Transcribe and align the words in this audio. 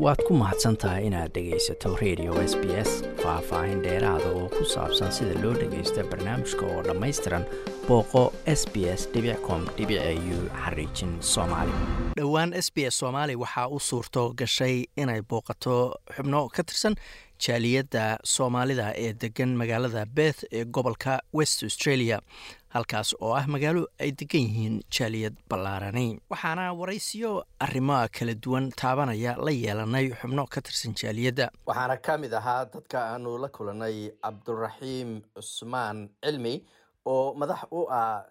waad 0.00 0.20
ku 0.26 0.32
mahadsan 0.40 0.76
tahay 0.80 1.06
inaad 1.08 1.32
dhegaysato 1.36 1.90
radio 2.02 2.32
s 2.50 2.54
b 2.60 2.64
s 2.88 2.90
faah-faahin 3.22 3.80
dheeraada 3.84 4.28
oo 4.38 4.48
ku 4.56 4.64
saabsan 4.74 5.12
sida 5.16 5.34
loo 5.42 5.52
dhagaysta 5.60 6.04
barnaamijka 6.10 6.64
oo 6.72 6.80
dhammaystiran 6.88 7.44
booqo 7.88 8.22
s 8.60 8.62
b 8.72 8.88
s 9.00 9.02
com 9.46 9.62
u 10.34 10.38
xariijin 10.64 11.12
soomaali. 11.32 11.72
Dhowaan 12.18 12.52
s 12.64 12.68
b 12.74 12.86
s 12.92 12.98
soomaali 13.02 13.34
waxaa 13.42 13.68
u 13.68 13.78
suurto 13.88 14.22
gashay 14.40 14.76
inay 14.96 15.20
booqato 15.30 15.76
xubno 16.16 16.48
ka 16.48 16.62
tirsan 16.62 16.94
jaaliyadda 17.46 18.04
soomaalida 18.24 18.86
ee 19.04 19.12
degan 19.22 19.52
magaalada 19.60 20.06
beth 20.16 20.44
ee 20.52 20.64
gobolka 20.64 21.20
west 21.38 21.62
australia 21.62 22.20
halkaas 22.74 23.14
oo 23.20 23.32
ah 23.34 23.46
magaalo 23.54 23.82
ay 23.98 24.10
degan 24.20 24.42
yihiin 24.46 24.76
jaaliyad 24.96 25.34
ballaarani 25.50 26.06
waxaana 26.30 26.72
waraysiyo 26.80 27.44
arrimoa 27.66 28.08
kala 28.08 28.34
duwan 28.34 28.70
taabanaya 28.80 29.34
la 29.46 29.50
yeelanay 29.50 30.06
xubno 30.20 30.46
ka 30.46 30.60
tirsan 30.60 30.94
jaaliyadda. 31.00 31.50
Waxaana 31.66 31.96
ka 32.06 32.18
mid 32.18 32.32
ahaa 32.40 32.64
dadka 32.74 32.98
aanu 33.14 33.38
la 33.42 33.48
kulanay 33.48 34.10
cabduraxiim 34.22 35.10
cusmaan 35.34 36.08
cilmi 36.24 36.54
oo 37.06 37.34
madax 37.34 37.62
u 37.72 37.86
ah 37.90 38.22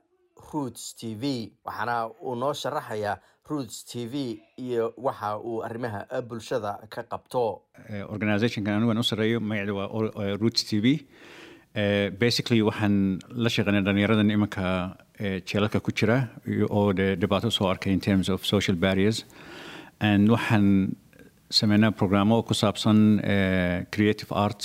roots 0.53 0.95
t 0.95 1.15
v. 1.21 1.51
Waxaana 1.65 1.95
uu 2.23 2.35
noo 2.35 2.53
sharaxayaa 2.53 3.17
roots 3.49 3.83
t 3.85 4.05
v 4.07 4.39
iyo 4.57 4.93
waxa 4.97 5.35
uu 5.39 5.63
arrimaha 5.67 6.05
bulshada 6.21 6.79
ka 6.89 7.03
qabto. 7.03 7.43
Organizationkan 8.15 8.73
anigan 8.77 8.97
u 8.97 9.03
sareeyo 9.03 9.39
magaceeda 9.39 9.73
waa 9.73 10.37
roots 10.41 10.63
t 10.69 10.79
v 10.79 10.85
basically 11.75 12.61
waxaan 12.61 13.19
la 13.29 13.49
shaqeynay 13.49 13.83
dhalinyaradan 13.85 14.31
imanka 14.31 14.97
jeelalka 15.45 15.79
ku 15.83 15.91
jira 15.91 16.27
oo 16.69 16.93
de 16.93 17.15
dhibaato 17.15 17.51
soo 17.51 17.67
arkay 17.69 17.91
in 17.93 17.99
terms 17.99 18.29
of 18.29 18.45
social 18.45 18.75
barriers. 18.75 19.25
And 20.01 20.29
waxaan 20.29 20.95
sameynaa 21.49 21.91
programo 21.91 22.43
ku 22.47 22.53
saabsan 22.53 23.21
creative 23.91 24.31
art 24.31 24.61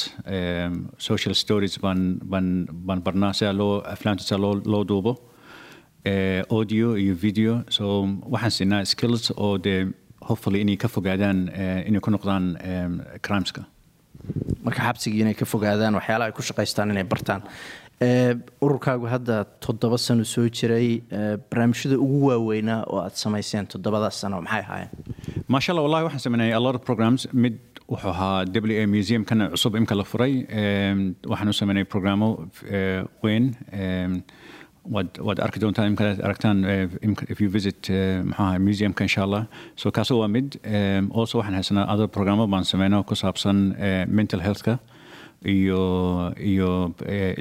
social 0.98 1.34
stories 1.34 1.78
baan 1.78 2.18
baan 2.24 2.66
baan 2.70 3.00
barnaa 3.02 3.32
sida 3.32 3.52
loo 3.52 3.80
aflaamta 3.94 4.22
sida 4.24 4.38
loo 4.40 4.54
loo 4.64 4.84
duubo. 4.84 5.12
Audio 6.50 6.96
iyo 6.96 7.14
video. 7.14 7.64
So 7.68 7.84
waxaan 8.32 8.50
siinaa 8.50 8.84
skills 8.84 9.30
oo 9.36 9.58
de 9.58 9.74
hopefully 10.28 10.60
inay 10.60 10.76
ka 10.76 10.88
fogaadaan 10.88 11.38
inay 11.88 12.00
ku 12.00 12.10
noqdaan 12.10 12.44
crimeska 13.26 13.64
marka 14.66 14.80
xabsigii 14.88 15.20
inay 15.24 15.34
ka 15.40 15.44
fogaadaan 15.54 15.94
waxyaalaha 16.00 16.28
ay 16.30 16.36
ku 16.38 16.42
shaqaystaan 16.48 16.90
inay 16.94 17.04
bartaan. 17.14 17.42
Ururkaagu 18.64 19.06
hadda 19.14 19.36
toddoba 19.64 19.98
sano 20.06 20.24
soo 20.24 20.46
jiray 20.58 20.88
barnaamijyada 21.50 21.96
ugu 22.06 22.18
waaweynaa 22.30 22.80
oo 22.92 23.00
aad 23.06 23.14
samayseen 23.24 23.66
toddobadaas 23.74 24.16
sano 24.22 24.40
maxay 24.46 24.62
ahaayeen? 24.66 24.90
Maasha 25.48 25.72
allah 25.72 25.84
wallahi 25.86 26.04
waxaan 26.08 26.24
sameynay 26.26 26.50
a 26.52 26.60
lot 26.66 26.74
of 26.78 26.82
programs. 26.88 27.22
Mid 27.32 27.56
wuxuu 27.92 28.10
ahaa 28.14 28.44
w 28.44 28.82
a 28.82 28.86
museumkana 28.94 29.44
cusub 29.54 29.76
imka 29.80 29.94
la 30.00 30.04
furay. 30.12 30.34
Waxaan 31.32 31.52
sameynay 31.60 31.84
programo 31.94 32.28
weyn 33.24 33.44
waad 34.94 35.08
waad 35.26 35.38
arki 35.46 35.58
doontaan 35.62 35.88
imkaad 35.92 36.20
aragtaan 36.26 36.58
if 37.32 37.40
you 37.40 37.48
visit 37.50 37.88
maxaa 38.30 38.58
museumka 38.66 39.04
insha 39.08 39.22
allah 39.26 39.42
so 39.80 39.90
kaasoo 39.96 40.18
waa 40.22 40.28
mid 40.36 40.48
also 41.18 41.38
waxaan 41.38 41.54
haysanaa 41.58 41.86
other 41.94 42.08
programo 42.16 42.46
baan 42.46 42.64
sameyno 42.72 42.98
ku 43.08 43.14
saabsan 43.22 43.56
mental 44.18 44.40
healthka 44.46 44.74
iyo 45.54 45.80
iyo 46.50 46.70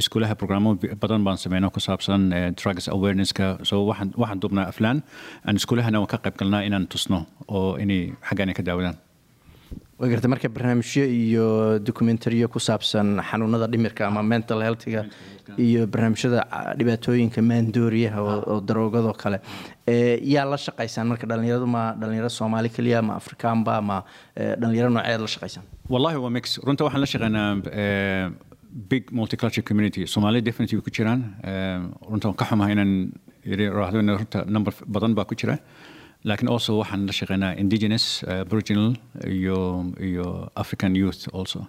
iskuulaha 0.01 0.35
programo 0.41 0.75
badan 1.01 1.23
baan 1.27 1.37
sameyno 1.45 1.67
ku 1.75 1.79
saabsan 1.87 2.21
drugs 2.59 2.87
awareness-ka 2.95 3.47
so 3.69 3.75
waxaan 3.89 4.09
waxaan 4.21 4.39
duubnaa 4.43 4.67
aflaan 4.71 4.97
aan 5.47 5.55
iskuulahana 5.59 5.99
waan 6.01 6.11
ka 6.13 6.17
qayb 6.25 6.35
galnaa 6.41 6.61
inaan 6.67 6.87
tusno 6.93 7.19
oo 7.47 7.75
inay 7.83 8.01
xaggaan 8.29 8.49
ay 8.51 8.55
ka 8.59 8.63
daawadaan 8.69 8.97
waa 10.03 10.09
garta 10.11 10.27
marka 10.27 10.49
barnaamijyo 10.49 11.03
iyo 11.07 11.79
documentariyo 11.79 12.47
ku 12.51 12.59
saabsan 12.59 13.21
xanuunada 13.29 13.67
dhimirka 13.71 14.07
ama 14.07 14.21
mental 14.23 14.59
healthga 14.65 15.05
iyo 15.57 15.87
barnaamijyada 15.87 16.39
dhibaatooyinka 16.79 17.39
maandooriyaha 17.41 18.19
oo 18.21 18.59
daroogadoo 18.69 19.13
kale 19.23 19.39
yaa 20.33 20.45
la 20.51 20.57
shaqaysaan? 20.65 21.07
Marka 21.07 21.25
dhalinyaradu 21.31 21.67
ma 21.75 21.83
dhalinyaro 22.01 22.29
soomaali 22.39 22.69
keliya 22.75 22.99
ma 23.01 23.15
afrikaanba 23.21 23.75
ma 23.89 23.97
dhalinyaro 24.61 24.89
nooceed 24.97 25.21
la 25.25 25.29
shaqaysaan? 25.35 25.63
Wallahi 25.89 26.17
waa 26.25 26.29
mix. 26.37 26.59
Runta 26.67 26.83
waxaan 26.83 27.01
la 27.05 27.09
shaqeynaa 27.13 27.49
big 28.91 29.03
multicultural 29.11 29.63
community. 29.69 30.03
Soomaali 30.05 30.41
definitely 30.43 30.81
ku 30.81 30.91
jiraan. 30.97 31.21
Runta 32.11 32.27
waan 32.27 32.35
ka 32.41 32.45
xumaha 32.51 32.71
inaan 32.75 32.91
raahdo 33.79 33.99
runta 34.19 34.45
number 34.55 34.73
badan 34.87 35.15
baa 35.15 35.23
ku 35.31 35.35
jira 35.35 35.57
laakiin 36.29 36.49
also 36.55 36.71
waxaan 36.81 37.01
la 37.09 37.13
shaqeynaa 37.19 37.53
indigenous 37.63 38.05
aboriginal 38.43 38.89
iyo 39.37 39.57
iyo 40.09 40.27
african 40.63 40.95
youth 41.01 41.23
also. 41.37 41.59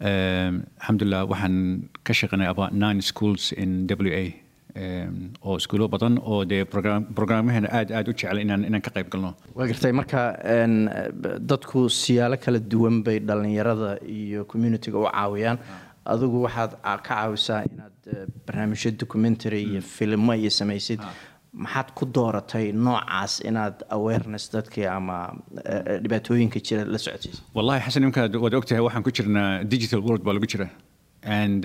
Alxamdulilah 0.00 1.22
waxaan 1.32 1.56
ka 2.06 2.12
shaqeynay 2.20 2.48
about 2.54 2.72
nine 2.84 3.00
schools 3.10 3.52
in 3.62 3.70
w 3.86 4.12
a 4.22 4.24
oo 5.46 5.56
iskuulo 5.60 5.88
badan 5.94 6.18
oo 6.30 6.44
dee 6.50 6.64
programmaheena 7.18 7.68
aad 7.78 7.88
aad 7.98 8.08
u 8.10 8.12
jecel 8.20 8.38
inaan 8.44 8.62
inaan 8.68 8.82
ka 8.86 8.90
qayb 8.96 9.08
galno. 9.12 9.30
Waa 9.56 9.66
gartay 9.70 9.92
marka 10.00 10.20
dadku 11.50 11.80
siyaalo 12.00 12.36
kala 12.44 12.58
duwan 12.72 13.02
bay 13.06 13.18
dhalinyarada 13.28 13.90
iyo 14.18 14.44
communitiga 14.52 14.98
u 15.04 15.06
caawiyaan. 15.10 15.58
Adigu 16.12 16.36
waxaad 16.46 16.72
ka 16.84 16.98
caawisaa 17.08 17.62
inaad 17.70 17.96
barnaamijyo 18.46 18.90
documentary 19.02 19.62
iyo 19.70 19.80
filmo 19.96 20.32
iyo 20.34 20.50
samaysid 20.60 21.00
maxaad 21.64 21.88
ku 21.98 22.04
dooratay 22.16 22.66
noocaas 22.86 23.32
inaad 23.48 23.76
awareness 23.96 24.44
dadkii 24.54 24.86
ama 24.98 25.16
dhibaatooyinka 26.04 26.58
jira 26.68 26.82
la 26.94 26.98
socodsiisa 27.04 27.40
wallahi 27.56 27.80
xasan 27.86 28.02
imkaad 28.08 28.36
waad 28.44 28.54
ogtahay 28.60 28.82
waxaan 28.86 29.04
ku 29.06 29.10
jirnaa 29.18 29.64
digital 29.74 30.00
world 30.06 30.22
baa 30.26 30.34
lagu 30.38 30.46
jira. 30.54 30.68
And 31.40 31.64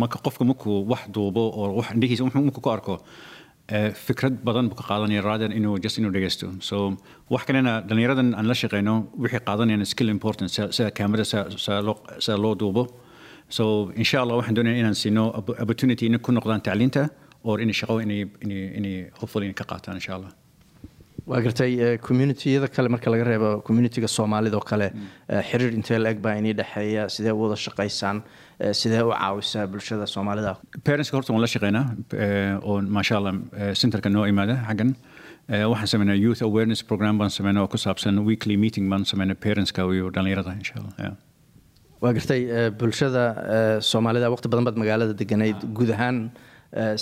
marka 0.00 0.18
qofka 0.26 0.44
markuu 0.50 0.76
wax 0.92 1.02
duubo 1.14 1.42
oo 1.60 1.68
wax 1.78 1.88
indhihiisa 1.94 2.24
markuu 2.24 2.60
ku 2.66 2.70
arko. 2.76 2.94
Fikrad 4.06 4.34
badan 4.46 4.68
buu 4.70 4.76
ka 4.80 4.84
qaadanaya 4.90 5.22
rather 5.28 5.50
inuu 5.58 5.78
just 5.84 5.98
inuu 5.98 6.12
dhegeysto 6.16 6.46
so 6.68 6.76
wax 7.34 7.42
kalena 7.48 7.72
dhalinyaradan 7.88 8.28
aan 8.38 8.46
la 8.50 8.54
shaqeyno 8.62 8.94
wixii 9.22 9.40
qaadanayaan 9.48 9.86
skill 9.92 10.08
important. 10.16 10.48
Sida 10.76 10.90
kaamera 10.98 11.24
sida 12.24 12.36
loo 12.44 12.54
duubo. 12.62 12.82
So 13.56 13.64
insha 14.02 14.18
allah 14.22 14.36
waxaan 14.40 14.54
doonaya 14.58 14.76
inaan 14.82 14.94
siino 15.02 15.24
opportunity 15.64 16.04
inay 16.10 16.18
ku 16.26 16.30
noqdaan 16.36 16.60
tacliinta 16.68 17.02
or 17.44 17.56
inay 17.64 17.76
shaqo 17.80 17.96
inay 18.06 18.20
inay 18.46 18.62
inay 18.78 19.52
ka 19.60 19.64
qaataan 19.72 19.96
insha 20.00 20.12
allah 20.18 20.32
waa 21.30 21.40
gartay 21.44 21.70
communitiyada 22.06 22.68
kale 22.76 22.88
marka 22.94 23.08
laga 23.14 23.24
reebo 23.30 23.48
communitiga 23.68 24.08
soomaalida 24.16 24.56
oo 24.60 24.64
kale 24.70 24.86
xiriir 25.50 25.72
intee 25.78 25.98
la 26.04 26.10
eg 26.14 26.20
baa 26.26 26.34
inii 26.40 26.54
dhexeeya 26.60 27.04
sidee 27.14 27.32
u 27.36 27.40
wada 27.44 27.56
shaqaysaan 27.66 28.18
sidee 28.80 29.02
u 29.08 29.10
caawisaa 29.20 29.64
bulshada 29.72 30.06
soomaalida? 30.14 30.52
Parentska 30.88 31.16
horta 31.18 31.32
waan 31.34 31.42
la 31.46 31.50
shaqeynaa 31.54 31.84
oo 32.70 32.76
maasha 32.96 33.14
allah 33.20 33.34
centerka 33.82 34.08
noo 34.16 34.24
imaada 34.32 34.54
xaggan. 34.68 34.90
Waxaan 35.72 35.90
sameynaa 35.94 36.16
youth 36.24 36.42
awareness 36.48 36.80
program 36.90 37.18
baan 37.20 37.30
sameynaa 37.38 37.62
oo 37.66 37.68
ku 37.74 37.78
saabsan 37.86 38.16
weekly 38.28 38.56
meeting 38.64 38.86
baan 38.92 39.04
sameynaa 39.12 39.38
parentska 39.46 39.82
iyo 39.96 40.06
dhalinyarada 40.16 40.52
insha 40.60 40.74
allah 40.80 41.12
waa 42.04 42.12
gartay 42.18 42.40
bulshada 42.80 43.24
soomaalida 43.90 44.30
waqti 44.34 44.48
badan 44.52 44.64
baad 44.68 44.78
magaalada 44.82 45.14
deganayd 45.22 45.58
guud 45.78 45.90
ahaan 45.96 46.18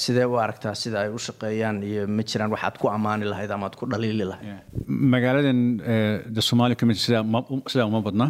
sidee 0.03 0.25
u 0.33 0.37
aragtaa 0.45 0.75
sida 0.83 1.01
ay 1.05 1.11
u 1.17 1.19
shaqeeyaan 1.27 1.83
iyo 1.91 2.07
ma 2.17 2.23
jiraan 2.31 2.51
waxaad 2.55 2.77
ku 2.83 2.89
ammaani 2.97 3.25
lahayd 3.33 3.51
ama 3.57 3.71
ku 3.81 3.87
dhaliili 3.93 4.25
lahayd? 4.31 4.59
Magaaladan 5.15 5.61
the 6.37 6.43
somali 6.51 6.75
community 6.81 7.03
sidaa 7.05 7.87
uma 7.93 8.01
badna. 8.09 8.27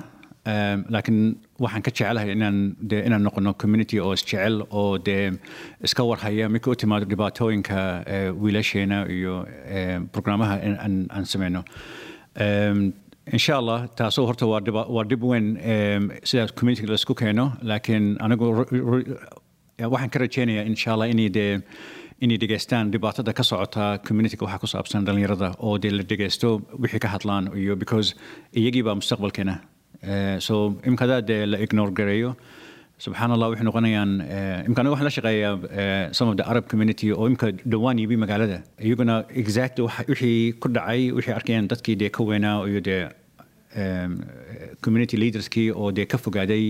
Laakiin 0.94 1.18
waxaan 1.64 1.82
ka 1.86 1.90
jecelahay 1.90 2.30
inaan 2.36 2.56
de 2.90 2.96
inaan 3.08 3.22
noqono 3.26 3.52
community 3.62 3.96
oo 4.04 4.12
isjecel 4.18 4.56
oo 4.80 4.98
dee 5.06 5.32
iska 5.88 6.02
warhaya 6.10 6.48
markii 6.54 6.72
u 6.72 6.76
timaado 6.82 7.06
dhibaatooyinka 7.12 7.78
wiilasheena 8.42 8.98
iyo 9.18 9.34
programmaha 10.14 10.54
aan 11.16 11.24
sameyno 11.32 11.62
insha 13.36 13.54
allah 13.60 13.78
taasoo 14.00 14.26
horta 14.28 14.46
waa 14.46 15.04
dhib 15.10 15.22
weyn 15.32 15.46
sidaa 16.30 16.48
community 16.58 16.86
la 16.92 16.98
isku 17.00 17.14
keeno. 17.22 17.46
Laakiin 17.70 18.04
anigu 18.24 18.46
waxaan 19.78 20.10
ka 20.10 20.18
rajeynayaa 20.22 20.64
insha 20.70 20.92
allah 20.94 21.08
inay 21.14 21.28
dee 21.36 21.58
inay 22.24 22.38
dhegeystaan 22.42 22.90
dhibaatada 22.94 23.32
ka 23.34 23.42
socota 23.42 23.98
communityga 24.06 24.46
waxaa 24.46 24.60
ku 24.62 24.66
saabsan 24.74 25.04
dhalinyarada 25.06 25.48
oo 25.58 25.78
dee 25.78 25.90
la 25.90 26.02
dhegeysto 26.10 26.48
wixii 26.82 27.00
ka 27.04 27.08
hadlaan 27.14 27.50
iyo 27.62 27.76
because 27.76 28.14
iyagii 28.54 28.82
baa 28.88 28.94
mustaqbalkeena. 29.00 29.54
So 30.46 30.54
imkadaa 30.90 31.20
dee 31.30 31.46
la 31.46 31.58
ignore 31.64 31.90
gareeyo. 31.98 32.36
Subxaan 33.04 33.30
allah 33.34 33.48
waxay 33.50 33.66
noqonayaan 33.68 34.10
imka 34.68 34.80
aniga 34.82 34.92
waxaan 34.94 35.08
la 35.10 35.14
shaqeeyaa 35.16 36.14
some 36.18 36.28
of 36.30 36.36
the 36.38 36.46
arab 36.52 36.68
community 36.72 37.10
oo 37.12 37.26
imka 37.32 37.50
dhowaan 37.72 37.98
yibi 37.98 38.16
magaalada. 38.24 38.58
Iyaguna 38.78 39.16
exact 39.42 39.78
wixii 40.10 40.52
ku 40.62 40.68
dhacay 40.76 41.10
wixii 41.16 41.34
arkayaan 41.38 41.66
dadkii 41.72 41.96
dee 42.02 42.10
ka 42.16 42.22
weynaa 42.30 42.56
iyo 42.70 42.80
dee 42.88 43.02
community 44.84 45.16
leaderskii 45.22 45.68
oo 45.74 45.90
dee 45.96 46.06
ka 46.06 46.18
fogaaday 46.26 46.64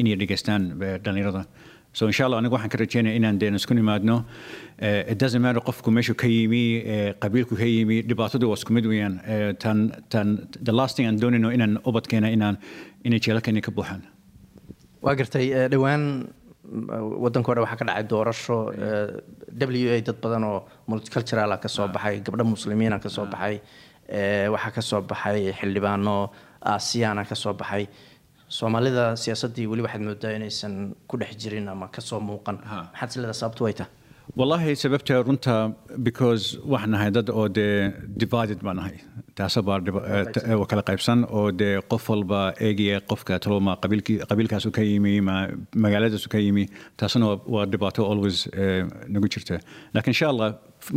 inay 0.00 0.16
dhegeystaan 0.22 0.62
dhalinyarada 1.04 1.44
so 1.98 2.06
insha 2.10 2.24
allah 2.26 2.38
anigu 2.40 2.54
waxaan 2.56 2.70
ka 2.74 2.78
rajeynaya 2.82 3.14
inaan 3.20 3.38
deen 3.42 3.54
isku 3.60 3.74
nimaadno. 3.78 4.16
Doesn't 5.22 5.42
matter 5.46 5.60
qofku 5.68 5.90
meeshu 5.96 6.14
ka 6.22 6.26
yimi 6.26 6.62
qabiilku 7.24 7.54
ka 7.62 7.66
yimi 7.74 7.96
dhibaatadu 8.10 8.48
waa 8.50 8.58
isku 8.60 8.72
mid 8.76 8.86
weeyaan. 8.92 9.14
Tan 9.64 9.78
tan 10.12 10.28
the 10.68 10.72
last 10.80 10.96
thing 10.96 11.06
aan 11.06 11.18
doonayno 11.22 11.50
inaan 11.56 11.74
ubadkeena 11.90 12.28
inaan 12.36 12.56
inay 13.04 13.20
jeelalkeena 13.26 13.60
ka 13.66 13.70
buuxaan. 13.78 14.02
Waa 15.04 15.14
gartay 15.20 15.46
dhowaan 15.72 16.04
waddanka 17.24 17.48
o 17.50 17.54
dhan 17.54 17.62
waxaa 17.66 17.78
ka 17.80 17.84
dhacay 17.90 18.04
doorasho 18.12 18.58
w 19.60 19.88
a 19.96 20.00
dad 20.08 20.18
badan 20.24 20.44
oo 20.50 20.58
multiculturala 20.88 21.56
ka 21.64 21.68
soo 21.68 21.88
baxay 21.96 22.20
gabdho 22.26 22.44
muslimiina 22.54 22.98
ka 23.04 23.08
soo 23.16 23.26
baxay 23.32 23.60
waxaa 24.54 24.72
ka 24.76 24.82
soo 24.90 25.00
baxay 25.10 25.52
xildhibaano 25.58 26.16
aasiyaana 26.72 27.24
ka 27.30 27.34
soo 27.42 27.52
baxay 27.60 27.84
soomaalida 28.58 29.04
siyaasaddii 29.22 29.66
weli 29.70 29.82
waxaad 29.86 30.02
moodaa 30.08 30.32
inaysan 30.38 30.74
ku 31.08 31.14
dhex 31.20 31.32
jirin 31.42 31.68
ama 31.72 31.86
ka 31.94 32.00
soo 32.08 32.20
muuqan. 32.28 32.56
Maxaad 32.92 33.08
isleedaa 33.10 33.38
sababtu 33.42 33.64
way 33.64 33.72
tahay 33.80 33.90
wallahi 34.40 34.72
sababta 34.82 35.16
runta 35.28 35.54
because 36.08 36.44
waxaan 36.72 36.90
nahay 36.94 37.10
dad 37.16 37.28
oo 37.38 37.44
dee 37.58 37.90
divided 38.22 38.60
baan 38.66 38.76
nahay 38.80 38.96
taasa 39.40 39.60
baa 39.68 39.78
kala 40.70 40.82
qaybsan 40.90 41.18
oo 41.38 41.44
dee 41.60 41.72
qof 41.92 42.04
walba 42.12 42.40
eegaya 42.68 42.98
qofka 43.10 43.38
taloma 43.44 43.72
qabiilkaasu 44.30 44.70
ka 44.76 44.82
yimi 44.90 45.14
magaaladaasu 45.84 46.28
ka 46.34 46.38
yimi 46.46 46.64
taasna 47.02 47.26
waa 47.54 47.64
dhibaato 47.72 48.02
always 48.12 48.38
nagu 49.14 49.26
jirta. 49.34 49.56
Laakiin 49.94 50.14
insha 50.14 50.28
allah 50.32 50.48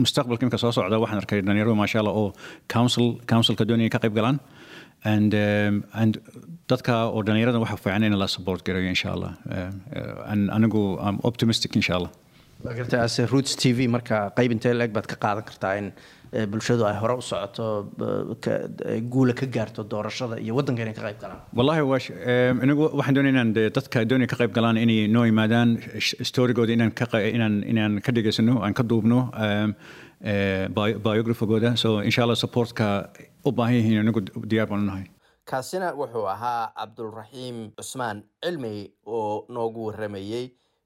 mustaqbalka 0.04 0.44
imika 0.45 0.60
soo 0.63 0.72
socda 0.77 0.98
waxaan 1.04 1.19
arkay 1.24 1.39
dhalinyaro 1.48 1.75
maasha 1.81 1.98
allah 2.04 2.16
oo 2.22 2.27
council 2.75 3.07
councilka 3.31 3.63
doonaya 3.72 3.89
ka 3.95 4.00
qayb 4.06 4.16
galaan. 4.19 4.39
And 5.13 5.33
um, 5.45 5.74
and 6.01 6.13
dadka 6.72 6.94
oo 7.16 7.19
dhalinyarada 7.27 7.60
waxa 7.66 7.77
fiican 7.86 8.04
in 8.10 8.13
la 8.22 8.27
support 8.36 8.62
garayo 8.68 8.88
insha 8.95 9.10
allah 9.16 9.31
anigu 10.57 10.83
i'm 11.07 11.18
optimistic 11.30 11.72
insha 11.81 11.94
allah 12.00 12.12
garta 12.63 13.04
ase 13.04 13.25
roots 13.31 13.56
t 13.56 13.74
v 13.78 13.88
marka 13.88 14.31
qayb 14.38 14.52
intee 14.56 14.74
leeg 14.74 14.92
baad 14.96 15.07
ka 15.12 15.16
qaadan 15.25 15.44
kartaa 15.50 15.74
in 15.81 15.88
bulshadu 16.52 16.84
ay 16.90 16.96
hore 17.02 17.16
u 17.18 17.22
socoto 17.22 17.66
guula 19.13 19.34
ka 19.34 19.46
gaarto 19.56 19.84
doorashada 19.84 20.36
iyo 20.44 20.56
waddanka 20.57 20.81
inay 20.86 20.94
ka 20.98 21.04
qayb 21.07 21.19
galaan. 21.24 21.40
Wallahi 21.54 21.81
anigu 22.63 22.84
waxaan 22.98 23.16
doonaya 23.16 23.34
inaan 23.36 23.52
dadka 23.78 24.06
doonaya 24.10 24.28
ka 24.34 24.38
qayb 24.42 24.52
galaan 24.57 24.78
inay 24.78 25.07
noo 25.07 25.25
yimaadaan 25.30 25.69
storygooda 26.30 26.74
inaan 26.78 26.92
ka 27.00 27.06
inaan 27.38 27.56
inaan 27.72 27.94
ka 28.06 28.12
dhegaysano 28.12 28.56
aan 28.66 28.74
ka 28.74 28.84
duubno 28.84 29.19
biographigooda 31.08 31.78
so 31.78 32.01
insha 32.01 32.24
allah 32.24 32.36
supportka 32.46 32.88
u 33.46 33.51
baahan 33.51 33.75
yihiin 33.80 34.00
anigu 34.04 34.19
diyaar 34.51 34.68
baan 34.72 34.81
u 34.84 34.88
nahay. 34.92 35.06
Kaasina 35.46 35.94
wuxuu 36.01 36.25
ahaa 36.36 36.74
cabdulraxiim 36.80 37.58
cusmaan 37.78 38.24
cilmi 38.44 38.75
oo 39.06 39.46
noogu 39.56 39.81
waramayey 39.92 40.46